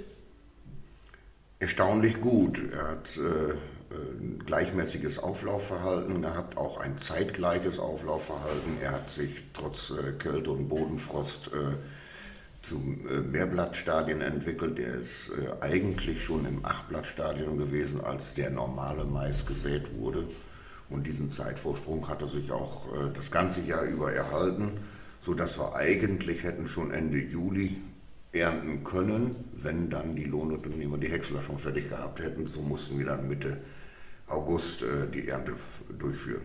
Erstaunlich 1.59 2.21
gut. 2.21 2.61
Er 2.73 2.93
hat 2.93 3.17
äh, 3.17 3.55
ein 3.90 4.38
gleichmäßiges 4.47 5.19
Auflaufverhalten 5.19 6.23
gehabt, 6.23 6.57
auch 6.57 6.79
ein 6.79 6.97
zeitgleiches 6.97 7.81
Auflaufverhalten. 7.81 8.81
Er 8.81 8.93
hat 8.93 9.11
sich 9.11 9.43
trotz 9.52 9.90
äh, 9.90 10.12
Kälte 10.12 10.52
und 10.52 10.69
Bodenfrost 10.69 11.49
äh, 11.49 12.64
zu 12.64 12.76
äh, 12.76 13.19
Mehrblattstadien 13.23 14.21
entwickelt. 14.21 14.79
Er 14.79 14.95
ist 14.95 15.31
äh, 15.31 15.61
eigentlich 15.61 16.23
schon 16.23 16.45
im 16.45 16.64
Achtblattstadium 16.64 17.59
gewesen, 17.59 18.00
als 18.00 18.35
der 18.35 18.50
normale 18.50 19.05
Mais 19.07 19.45
gesät 19.45 19.93
wurde. 19.99 20.29
Und 20.88 21.05
diesen 21.05 21.31
Zeitvorsprung 21.31 22.09
hat 22.09 22.23
er 22.23 22.29
sich 22.29 22.52
auch 22.52 22.87
das 23.14 23.31
ganze 23.31 23.61
Jahr 23.61 23.85
über 23.85 24.12
erhalten 24.12 24.79
sodass 25.20 25.58
wir 25.58 25.74
eigentlich 25.74 26.42
hätten 26.42 26.66
schon 26.66 26.90
Ende 26.90 27.18
Juli 27.18 27.76
ernten 28.32 28.84
können, 28.84 29.36
wenn 29.54 29.90
dann 29.90 30.16
die 30.16 30.24
Lohnunternehmer 30.24 30.98
die 30.98 31.08
Häcksler 31.08 31.42
schon 31.42 31.58
fertig 31.58 31.88
gehabt 31.88 32.20
hätten. 32.20 32.46
So 32.46 32.60
mussten 32.62 32.98
wir 32.98 33.06
dann 33.06 33.28
Mitte 33.28 33.58
August 34.28 34.82
äh, 34.82 35.10
die 35.12 35.28
Ernte 35.28 35.52
durchführen. 35.98 36.42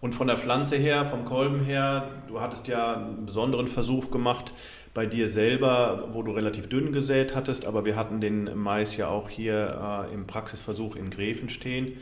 Und 0.00 0.14
von 0.14 0.26
der 0.26 0.36
Pflanze 0.36 0.76
her, 0.76 1.06
vom 1.06 1.24
Kolben 1.24 1.64
her, 1.64 2.08
du 2.28 2.40
hattest 2.40 2.68
ja 2.68 2.94
einen 2.94 3.26
besonderen 3.26 3.68
Versuch 3.68 4.10
gemacht 4.10 4.52
bei 4.92 5.06
dir 5.06 5.30
selber, 5.30 6.10
wo 6.12 6.22
du 6.22 6.32
relativ 6.32 6.68
dünn 6.68 6.92
gesät 6.92 7.34
hattest, 7.34 7.64
aber 7.64 7.84
wir 7.84 7.96
hatten 7.96 8.20
den 8.20 8.56
Mais 8.56 8.96
ja 8.96 9.08
auch 9.08 9.28
hier 9.28 10.06
äh, 10.10 10.14
im 10.14 10.26
Praxisversuch 10.26 10.94
in 10.94 11.10
Gräfen 11.10 11.48
stehen. 11.48 11.94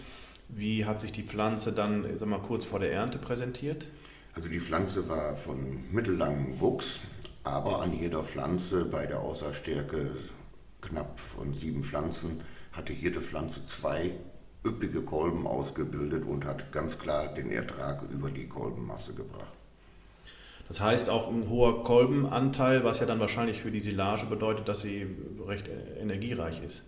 Wie 0.48 0.84
hat 0.84 1.00
sich 1.00 1.12
die 1.12 1.22
Pflanze 1.22 1.72
dann, 1.72 2.04
sag 2.16 2.28
mal, 2.28 2.40
kurz 2.40 2.66
vor 2.66 2.80
der 2.80 2.92
Ernte 2.92 3.18
präsentiert? 3.18 3.86
Also 4.34 4.48
die 4.48 4.60
Pflanze 4.60 5.08
war 5.08 5.36
von 5.36 5.84
mittellangem 5.90 6.58
Wuchs, 6.60 7.00
aber 7.44 7.82
an 7.82 7.92
jeder 7.92 8.22
Pflanze 8.22 8.84
bei 8.84 9.06
der 9.06 9.20
Aussaatstärke 9.20 10.10
knapp 10.80 11.18
von 11.18 11.52
sieben 11.52 11.84
Pflanzen 11.84 12.40
hatte 12.72 12.92
jede 12.92 13.20
Pflanze 13.20 13.64
zwei 13.64 14.12
üppige 14.64 15.02
Kolben 15.02 15.46
ausgebildet 15.46 16.24
und 16.24 16.44
hat 16.44 16.72
ganz 16.72 16.98
klar 16.98 17.34
den 17.34 17.50
Ertrag 17.50 18.02
über 18.10 18.30
die 18.30 18.46
Kolbenmasse 18.46 19.12
gebracht. 19.12 19.52
Das 20.68 20.80
heißt 20.80 21.10
auch 21.10 21.28
ein 21.28 21.50
hoher 21.50 21.84
Kolbenanteil, 21.84 22.84
was 22.84 23.00
ja 23.00 23.06
dann 23.06 23.20
wahrscheinlich 23.20 23.60
für 23.60 23.70
die 23.70 23.80
Silage 23.80 24.26
bedeutet, 24.26 24.68
dass 24.68 24.80
sie 24.80 25.06
recht 25.46 25.68
energiereich 26.00 26.62
ist. 26.62 26.82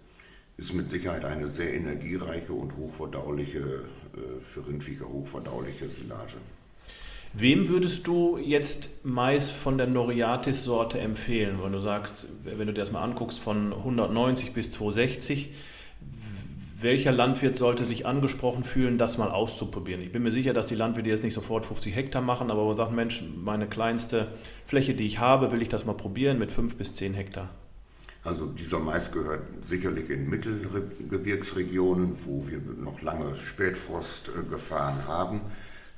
Ist 0.57 0.73
mit 0.73 0.89
Sicherheit 0.89 1.25
eine 1.25 1.49
sehr 1.49 1.75
energiereiche 1.75 2.53
und 2.53 2.77
hochverdauliche, 2.77 3.59
äh, 3.59 4.41
für 4.41 4.67
Rindviecher 4.67 5.07
hochverdauliche 5.07 5.91
Silage. 5.91 6.37
Wem 7.37 7.69
würdest 7.69 8.07
du 8.07 8.39
jetzt 8.39 8.91
Mais 9.03 9.51
von 9.51 9.77
der 9.77 9.89
Noriatis-Sorte 9.89 11.01
empfehlen, 11.01 11.59
wenn 11.63 11.73
du 11.73 11.81
sagst, 11.81 12.29
wenn 12.45 12.69
du 12.69 12.73
dir 12.73 12.81
das 12.81 12.93
mal 12.93 13.03
anguckst, 13.03 13.41
von 13.41 13.73
190 13.73 14.53
bis 14.53 14.71
260, 14.71 15.51
welcher 16.81 17.11
Landwirt 17.11 17.57
sollte 17.57 17.85
sich 17.87 18.07
angesprochen 18.07 18.63
fühlen, 18.63 18.99
das 18.99 19.19
mal 19.19 19.33
auszuprobieren? 19.33 20.01
Ich 20.01 20.13
bin 20.13 20.23
mir 20.23 20.31
sicher, 20.31 20.53
dass 20.53 20.69
die 20.69 20.77
Landwirte 20.77 21.09
jetzt 21.09 21.25
nicht 21.25 21.35
sofort 21.35 21.67
50 21.67 21.97
Hektar 21.97 22.23
machen, 22.23 22.53
aber 22.53 22.65
man 22.65 22.77
sagt, 22.77 22.93
Mensch, 22.93 23.25
meine 23.37 23.67
kleinste 23.67 24.29
Fläche, 24.67 24.95
die 24.95 25.07
ich 25.07 25.19
habe, 25.19 25.51
will 25.51 25.61
ich 25.63 25.69
das 25.69 25.85
mal 25.85 25.95
probieren 25.95 26.39
mit 26.39 26.53
5 26.53 26.77
bis 26.77 26.95
10 26.95 27.15
Hektar. 27.15 27.51
Also 28.23 28.47
dieser 28.47 28.79
Mais 28.79 29.11
gehört 29.11 29.43
sicherlich 29.63 30.09
in 30.09 30.31
Mittelgebirgsregionen, 30.31 32.15
wo 32.25 32.47
wir 32.49 32.61
noch 32.61 33.03
lange 33.03 33.35
Spätfrost 33.37 34.31
äh, 34.31 34.45
gefahren 34.49 35.09
haben. 35.09 35.41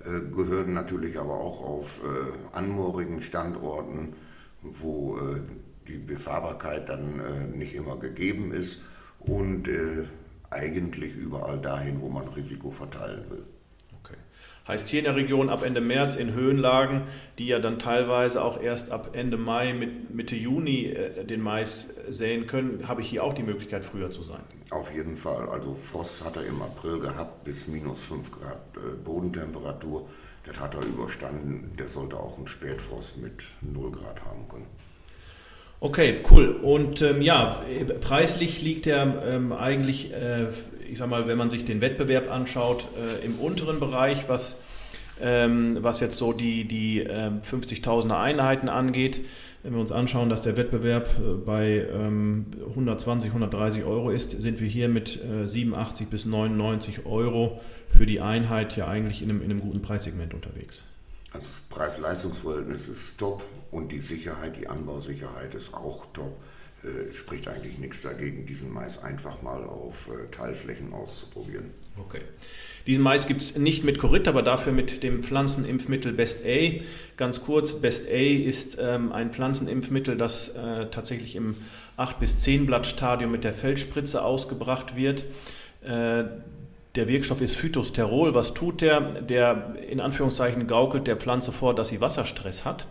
Äh, 0.05 0.31
gehören 0.31 0.75
natürlich 0.75 1.19
aber 1.19 1.35
auch 1.35 1.63
auf 1.63 2.01
äh, 2.05 2.57
anmoorigen 2.57 3.23
Standorten, 3.23 4.15
wo 4.63 5.17
äh, 5.17 5.41
die 5.89 5.99
Befahrbarkeit 5.99 6.89
dann 6.89 7.57
nicht 7.57 7.73
immer 7.75 7.97
gegeben 7.97 8.51
ist 8.51 8.81
und 9.21 9.69
eigentlich 10.51 11.15
überall 11.15 11.61
dahin, 11.61 12.01
wo 12.01 12.09
man 12.09 12.27
Risiko 12.27 12.73
verteilen 12.73 13.23
will. 13.31 13.45
Heißt 14.69 14.89
hier 14.89 14.99
in 14.99 15.05
der 15.05 15.15
Region 15.15 15.49
ab 15.49 15.63
Ende 15.63 15.81
März 15.81 16.17
in 16.17 16.35
Höhenlagen, 16.35 17.03
die 17.39 17.47
ja 17.47 17.61
dann 17.61 17.79
teilweise 17.79 18.43
auch 18.43 18.61
erst 18.61 18.91
ab 18.91 19.11
Ende 19.13 19.37
Mai, 19.37 19.73
Mitte 20.13 20.35
Juni 20.35 20.87
äh, 20.87 21.25
den 21.25 21.41
Mais 21.41 21.95
säen 22.09 22.49
können, 22.49 22.89
habe 22.89 23.01
ich 23.01 23.09
hier 23.09 23.23
auch 23.23 23.35
die 23.35 23.45
Möglichkeit, 23.45 23.85
früher 23.85 24.11
zu 24.11 24.25
sein. 24.25 24.43
Auf 24.73 24.93
jeden 24.93 25.17
Fall. 25.17 25.49
Also 25.49 25.75
Frost 25.75 26.25
hat 26.25 26.37
er 26.37 26.47
im 26.47 26.61
April 26.61 26.99
gehabt 26.99 27.45
bis 27.45 27.69
minus 27.69 28.07
5 28.07 28.33
Grad 28.33 28.59
äh, 28.77 28.97
Bodentemperatur. 29.05 30.09
Das 30.45 30.59
hat 30.59 30.75
er 30.75 30.83
überstanden. 30.83 31.73
Der 31.79 31.89
sollte 31.89 32.17
auch 32.17 32.37
einen 32.37 32.49
Spätfrost 32.49 33.19
mit 33.19 33.45
0 33.61 33.93
Grad 33.93 34.25
haben 34.25 34.49
können. 34.49 34.67
Okay, 35.79 36.21
cool. 36.31 36.51
Und 36.51 37.03
ähm, 37.03 37.21
ja, 37.21 37.63
preislich 38.01 38.63
liegt 38.63 38.87
er 38.87 39.23
ähm, 39.27 39.53
eigentlich, 39.53 40.13
äh, 40.13 40.47
ich 40.91 40.99
sag 40.99 41.09
mal, 41.09 41.27
wenn 41.27 41.39
man 41.39 41.51
sich 41.51 41.65
den 41.65 41.81
Wettbewerb 41.81 42.31
anschaut, 42.31 42.87
äh, 42.97 43.25
im 43.25 43.39
unteren 43.39 43.81
Bereich, 43.81 44.29
was, 44.29 44.57
ähm, 45.21 45.79
was 45.81 46.01
jetzt 46.01 46.17
so 46.17 46.33
die, 46.33 46.65
die 46.65 47.01
äh, 47.01 47.31
50.000er 47.51 48.19
Einheiten 48.19 48.69
angeht. 48.69 49.21
Wenn 49.63 49.73
wir 49.75 49.81
uns 49.81 49.91
anschauen, 49.91 50.29
dass 50.29 50.43
der 50.43 50.57
Wettbewerb 50.57 51.09
äh, 51.19 51.35
bei 51.45 51.87
120, 51.91 53.29
ähm, 53.29 53.35
130 53.35 53.85
Euro 53.85 54.11
ist, 54.11 54.41
sind 54.41 54.61
wir 54.61 54.69
hier 54.69 54.89
mit 54.89 55.19
87 55.45 56.07
äh, 56.07 56.11
bis 56.11 56.25
99 56.25 57.07
Euro 57.07 57.61
für 57.97 58.07
die 58.07 58.21
Einheit 58.21 58.77
ja 58.77 58.87
eigentlich 58.87 59.23
in 59.23 59.31
einem, 59.31 59.43
in 59.43 59.51
einem 59.51 59.61
guten 59.61 59.83
Preissegment 59.83 60.35
unterwegs. 60.35 60.85
Also 61.33 61.49
das 61.49 61.61
Preis-Leistungs-Verhältnis 61.69 62.89
ist 62.89 63.19
top 63.19 63.43
und 63.71 63.93
die 63.93 63.99
Sicherheit, 63.99 64.57
die 64.57 64.69
Anbausicherheit 64.69 65.55
ist 65.55 65.75
auch 65.75 66.07
top. 66.13 66.37
Äh, 66.87 67.13
spricht 67.15 67.49
eigentlich 67.49 67.79
nichts 67.79 68.03
dagegen, 68.03 68.47
diesen 68.47 68.73
Mais 68.73 69.03
einfach 69.03 69.43
mal 69.43 69.65
auf 69.65 70.09
äh, 70.09 70.31
Teilflächen 70.31 70.93
auszuprobieren. 70.93 71.71
Okay. 71.99 72.21
Diesen 72.87 73.03
Mais 73.03 73.27
gibt 73.27 73.43
es 73.43 73.57
nicht 73.57 73.83
mit 73.83 73.99
Korit, 73.99 74.29
aber 74.29 74.43
dafür 74.43 74.73
mit 74.73 75.03
dem 75.03 75.25
Pflanzenimpfmittel 75.25 76.13
Best 76.13 76.45
A. 76.47 76.81
Ganz 77.17 77.41
kurz, 77.41 77.81
Best 77.81 78.09
A 78.09 78.13
ist 78.15 78.77
ähm, 78.81 79.11
ein 79.11 79.33
Pflanzenimpfmittel, 79.33 80.17
das 80.17 80.51
äh, 80.51 80.87
tatsächlich 80.91 81.35
im 81.35 81.57
8- 81.99 82.19
bis 82.21 82.39
10 82.41 82.67
Blattstadium 82.67 83.33
mit 83.33 83.43
der 83.43 83.53
Feldspritze 83.53 84.23
ausgebracht 84.23 84.95
wird. 84.95 85.25
Äh, 85.83 86.25
der 86.95 87.09
Wirkstoff 87.09 87.41
ist 87.41 87.57
Phytosterol. 87.57 88.35
Was 88.35 88.55
tut 88.55 88.81
der? 88.81 89.01
Der 89.01 89.75
in 89.89 90.01
Anführungszeichen 90.01 90.67
gaukelt 90.69 91.07
der 91.07 91.17
Pflanze 91.17 91.51
vor, 91.51 91.75
dass 91.75 91.89
sie 91.89 92.01
Wasserstress 92.01 92.65
hat. 92.65 92.87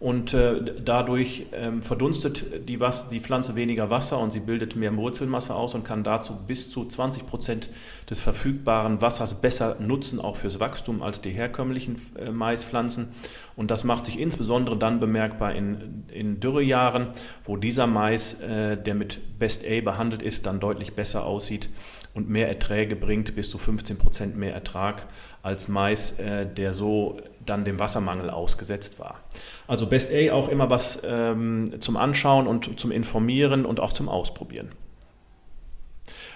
Und 0.00 0.32
äh, 0.32 0.60
dadurch 0.84 1.46
ähm, 1.52 1.82
verdunstet 1.82 2.68
die, 2.68 2.78
Was 2.78 3.08
die 3.08 3.18
Pflanze 3.18 3.56
weniger 3.56 3.90
Wasser 3.90 4.20
und 4.20 4.30
sie 4.30 4.38
bildet 4.38 4.76
mehr 4.76 4.96
Wurzelmasse 4.96 5.52
aus 5.52 5.74
und 5.74 5.84
kann 5.84 6.04
dazu 6.04 6.36
bis 6.46 6.70
zu 6.70 6.84
20 6.84 7.26
Prozent 7.26 7.68
des 8.08 8.20
verfügbaren 8.20 9.02
Wassers 9.02 9.40
besser 9.40 9.76
nutzen, 9.80 10.20
auch 10.20 10.36
fürs 10.36 10.60
Wachstum, 10.60 11.02
als 11.02 11.20
die 11.20 11.30
herkömmlichen 11.30 12.00
äh, 12.16 12.30
Maispflanzen. 12.30 13.12
Und 13.56 13.72
das 13.72 13.82
macht 13.82 14.04
sich 14.04 14.20
insbesondere 14.20 14.76
dann 14.76 15.00
bemerkbar 15.00 15.52
in, 15.56 16.04
in 16.12 16.38
Dürrejahren, 16.38 17.08
wo 17.44 17.56
dieser 17.56 17.88
Mais, 17.88 18.40
äh, 18.40 18.76
der 18.76 18.94
mit 18.94 19.40
Best 19.40 19.64
A 19.66 19.80
behandelt 19.80 20.22
ist, 20.22 20.46
dann 20.46 20.60
deutlich 20.60 20.94
besser 20.94 21.24
aussieht 21.24 21.68
und 22.14 22.28
mehr 22.28 22.48
Erträge 22.48 22.94
bringt, 22.94 23.34
bis 23.34 23.50
zu 23.50 23.58
15 23.58 23.98
Prozent 23.98 24.36
mehr 24.36 24.54
Ertrag 24.54 25.06
als 25.42 25.66
Mais, 25.66 26.18
äh, 26.20 26.46
der 26.46 26.72
so 26.72 27.20
dann 27.48 27.64
dem 27.64 27.78
Wassermangel 27.78 28.30
ausgesetzt 28.30 28.98
war. 28.98 29.20
Also 29.66 29.86
Best 29.86 30.12
A 30.12 30.32
auch 30.32 30.48
immer 30.48 30.70
was 30.70 31.02
ähm, 31.04 31.80
zum 31.80 31.96
Anschauen 31.96 32.46
und 32.46 32.78
zum 32.78 32.90
Informieren 32.90 33.66
und 33.66 33.80
auch 33.80 33.92
zum 33.92 34.08
Ausprobieren. 34.08 34.72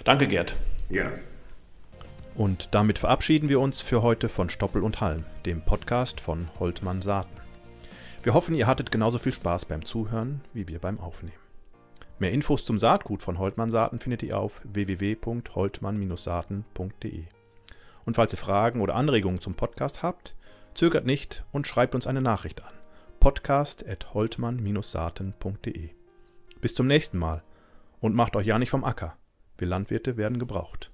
Danke, 0.04 0.26
Gerd. 0.26 0.56
Ja. 0.88 1.06
Und 2.34 2.68
damit 2.72 2.98
verabschieden 2.98 3.48
wir 3.48 3.60
uns 3.60 3.82
für 3.82 4.02
heute 4.02 4.28
von 4.28 4.50
Stoppel 4.50 4.82
und 4.82 5.00
Halm, 5.00 5.24
dem 5.44 5.62
Podcast 5.62 6.20
von 6.20 6.46
Holtmann 6.58 7.02
Saaten. 7.02 7.36
Wir 8.22 8.34
hoffen, 8.34 8.54
ihr 8.54 8.66
hattet 8.66 8.90
genauso 8.90 9.18
viel 9.18 9.34
Spaß 9.34 9.66
beim 9.66 9.84
Zuhören 9.84 10.40
wie 10.54 10.66
wir 10.68 10.78
beim 10.78 10.98
Aufnehmen. 10.98 11.36
Mehr 12.18 12.30
Infos 12.30 12.64
zum 12.64 12.78
Saatgut 12.78 13.22
von 13.22 13.38
Holtmann 13.38 13.68
Saaten 13.70 13.98
findet 13.98 14.22
ihr 14.22 14.38
auf 14.38 14.62
www.holtmann-saaten.de. 14.64 17.24
Und 18.04 18.14
falls 18.14 18.32
ihr 18.32 18.38
Fragen 18.38 18.80
oder 18.80 18.94
Anregungen 18.94 19.40
zum 19.40 19.54
Podcast 19.54 20.04
habt, 20.04 20.36
zögert 20.74 21.06
nicht 21.06 21.44
und 21.52 21.66
schreibt 21.66 21.94
uns 21.94 22.06
eine 22.06 22.22
Nachricht 22.22 22.62
an. 22.62 22.72
podcast.holtmann-saaten.de. 23.20 25.90
Bis 26.60 26.74
zum 26.74 26.86
nächsten 26.86 27.18
Mal 27.18 27.42
und 28.00 28.14
macht 28.14 28.36
euch 28.36 28.46
ja 28.46 28.58
nicht 28.58 28.70
vom 28.70 28.84
Acker. 28.84 29.16
Wir 29.58 29.68
Landwirte 29.68 30.16
werden 30.16 30.38
gebraucht. 30.38 30.91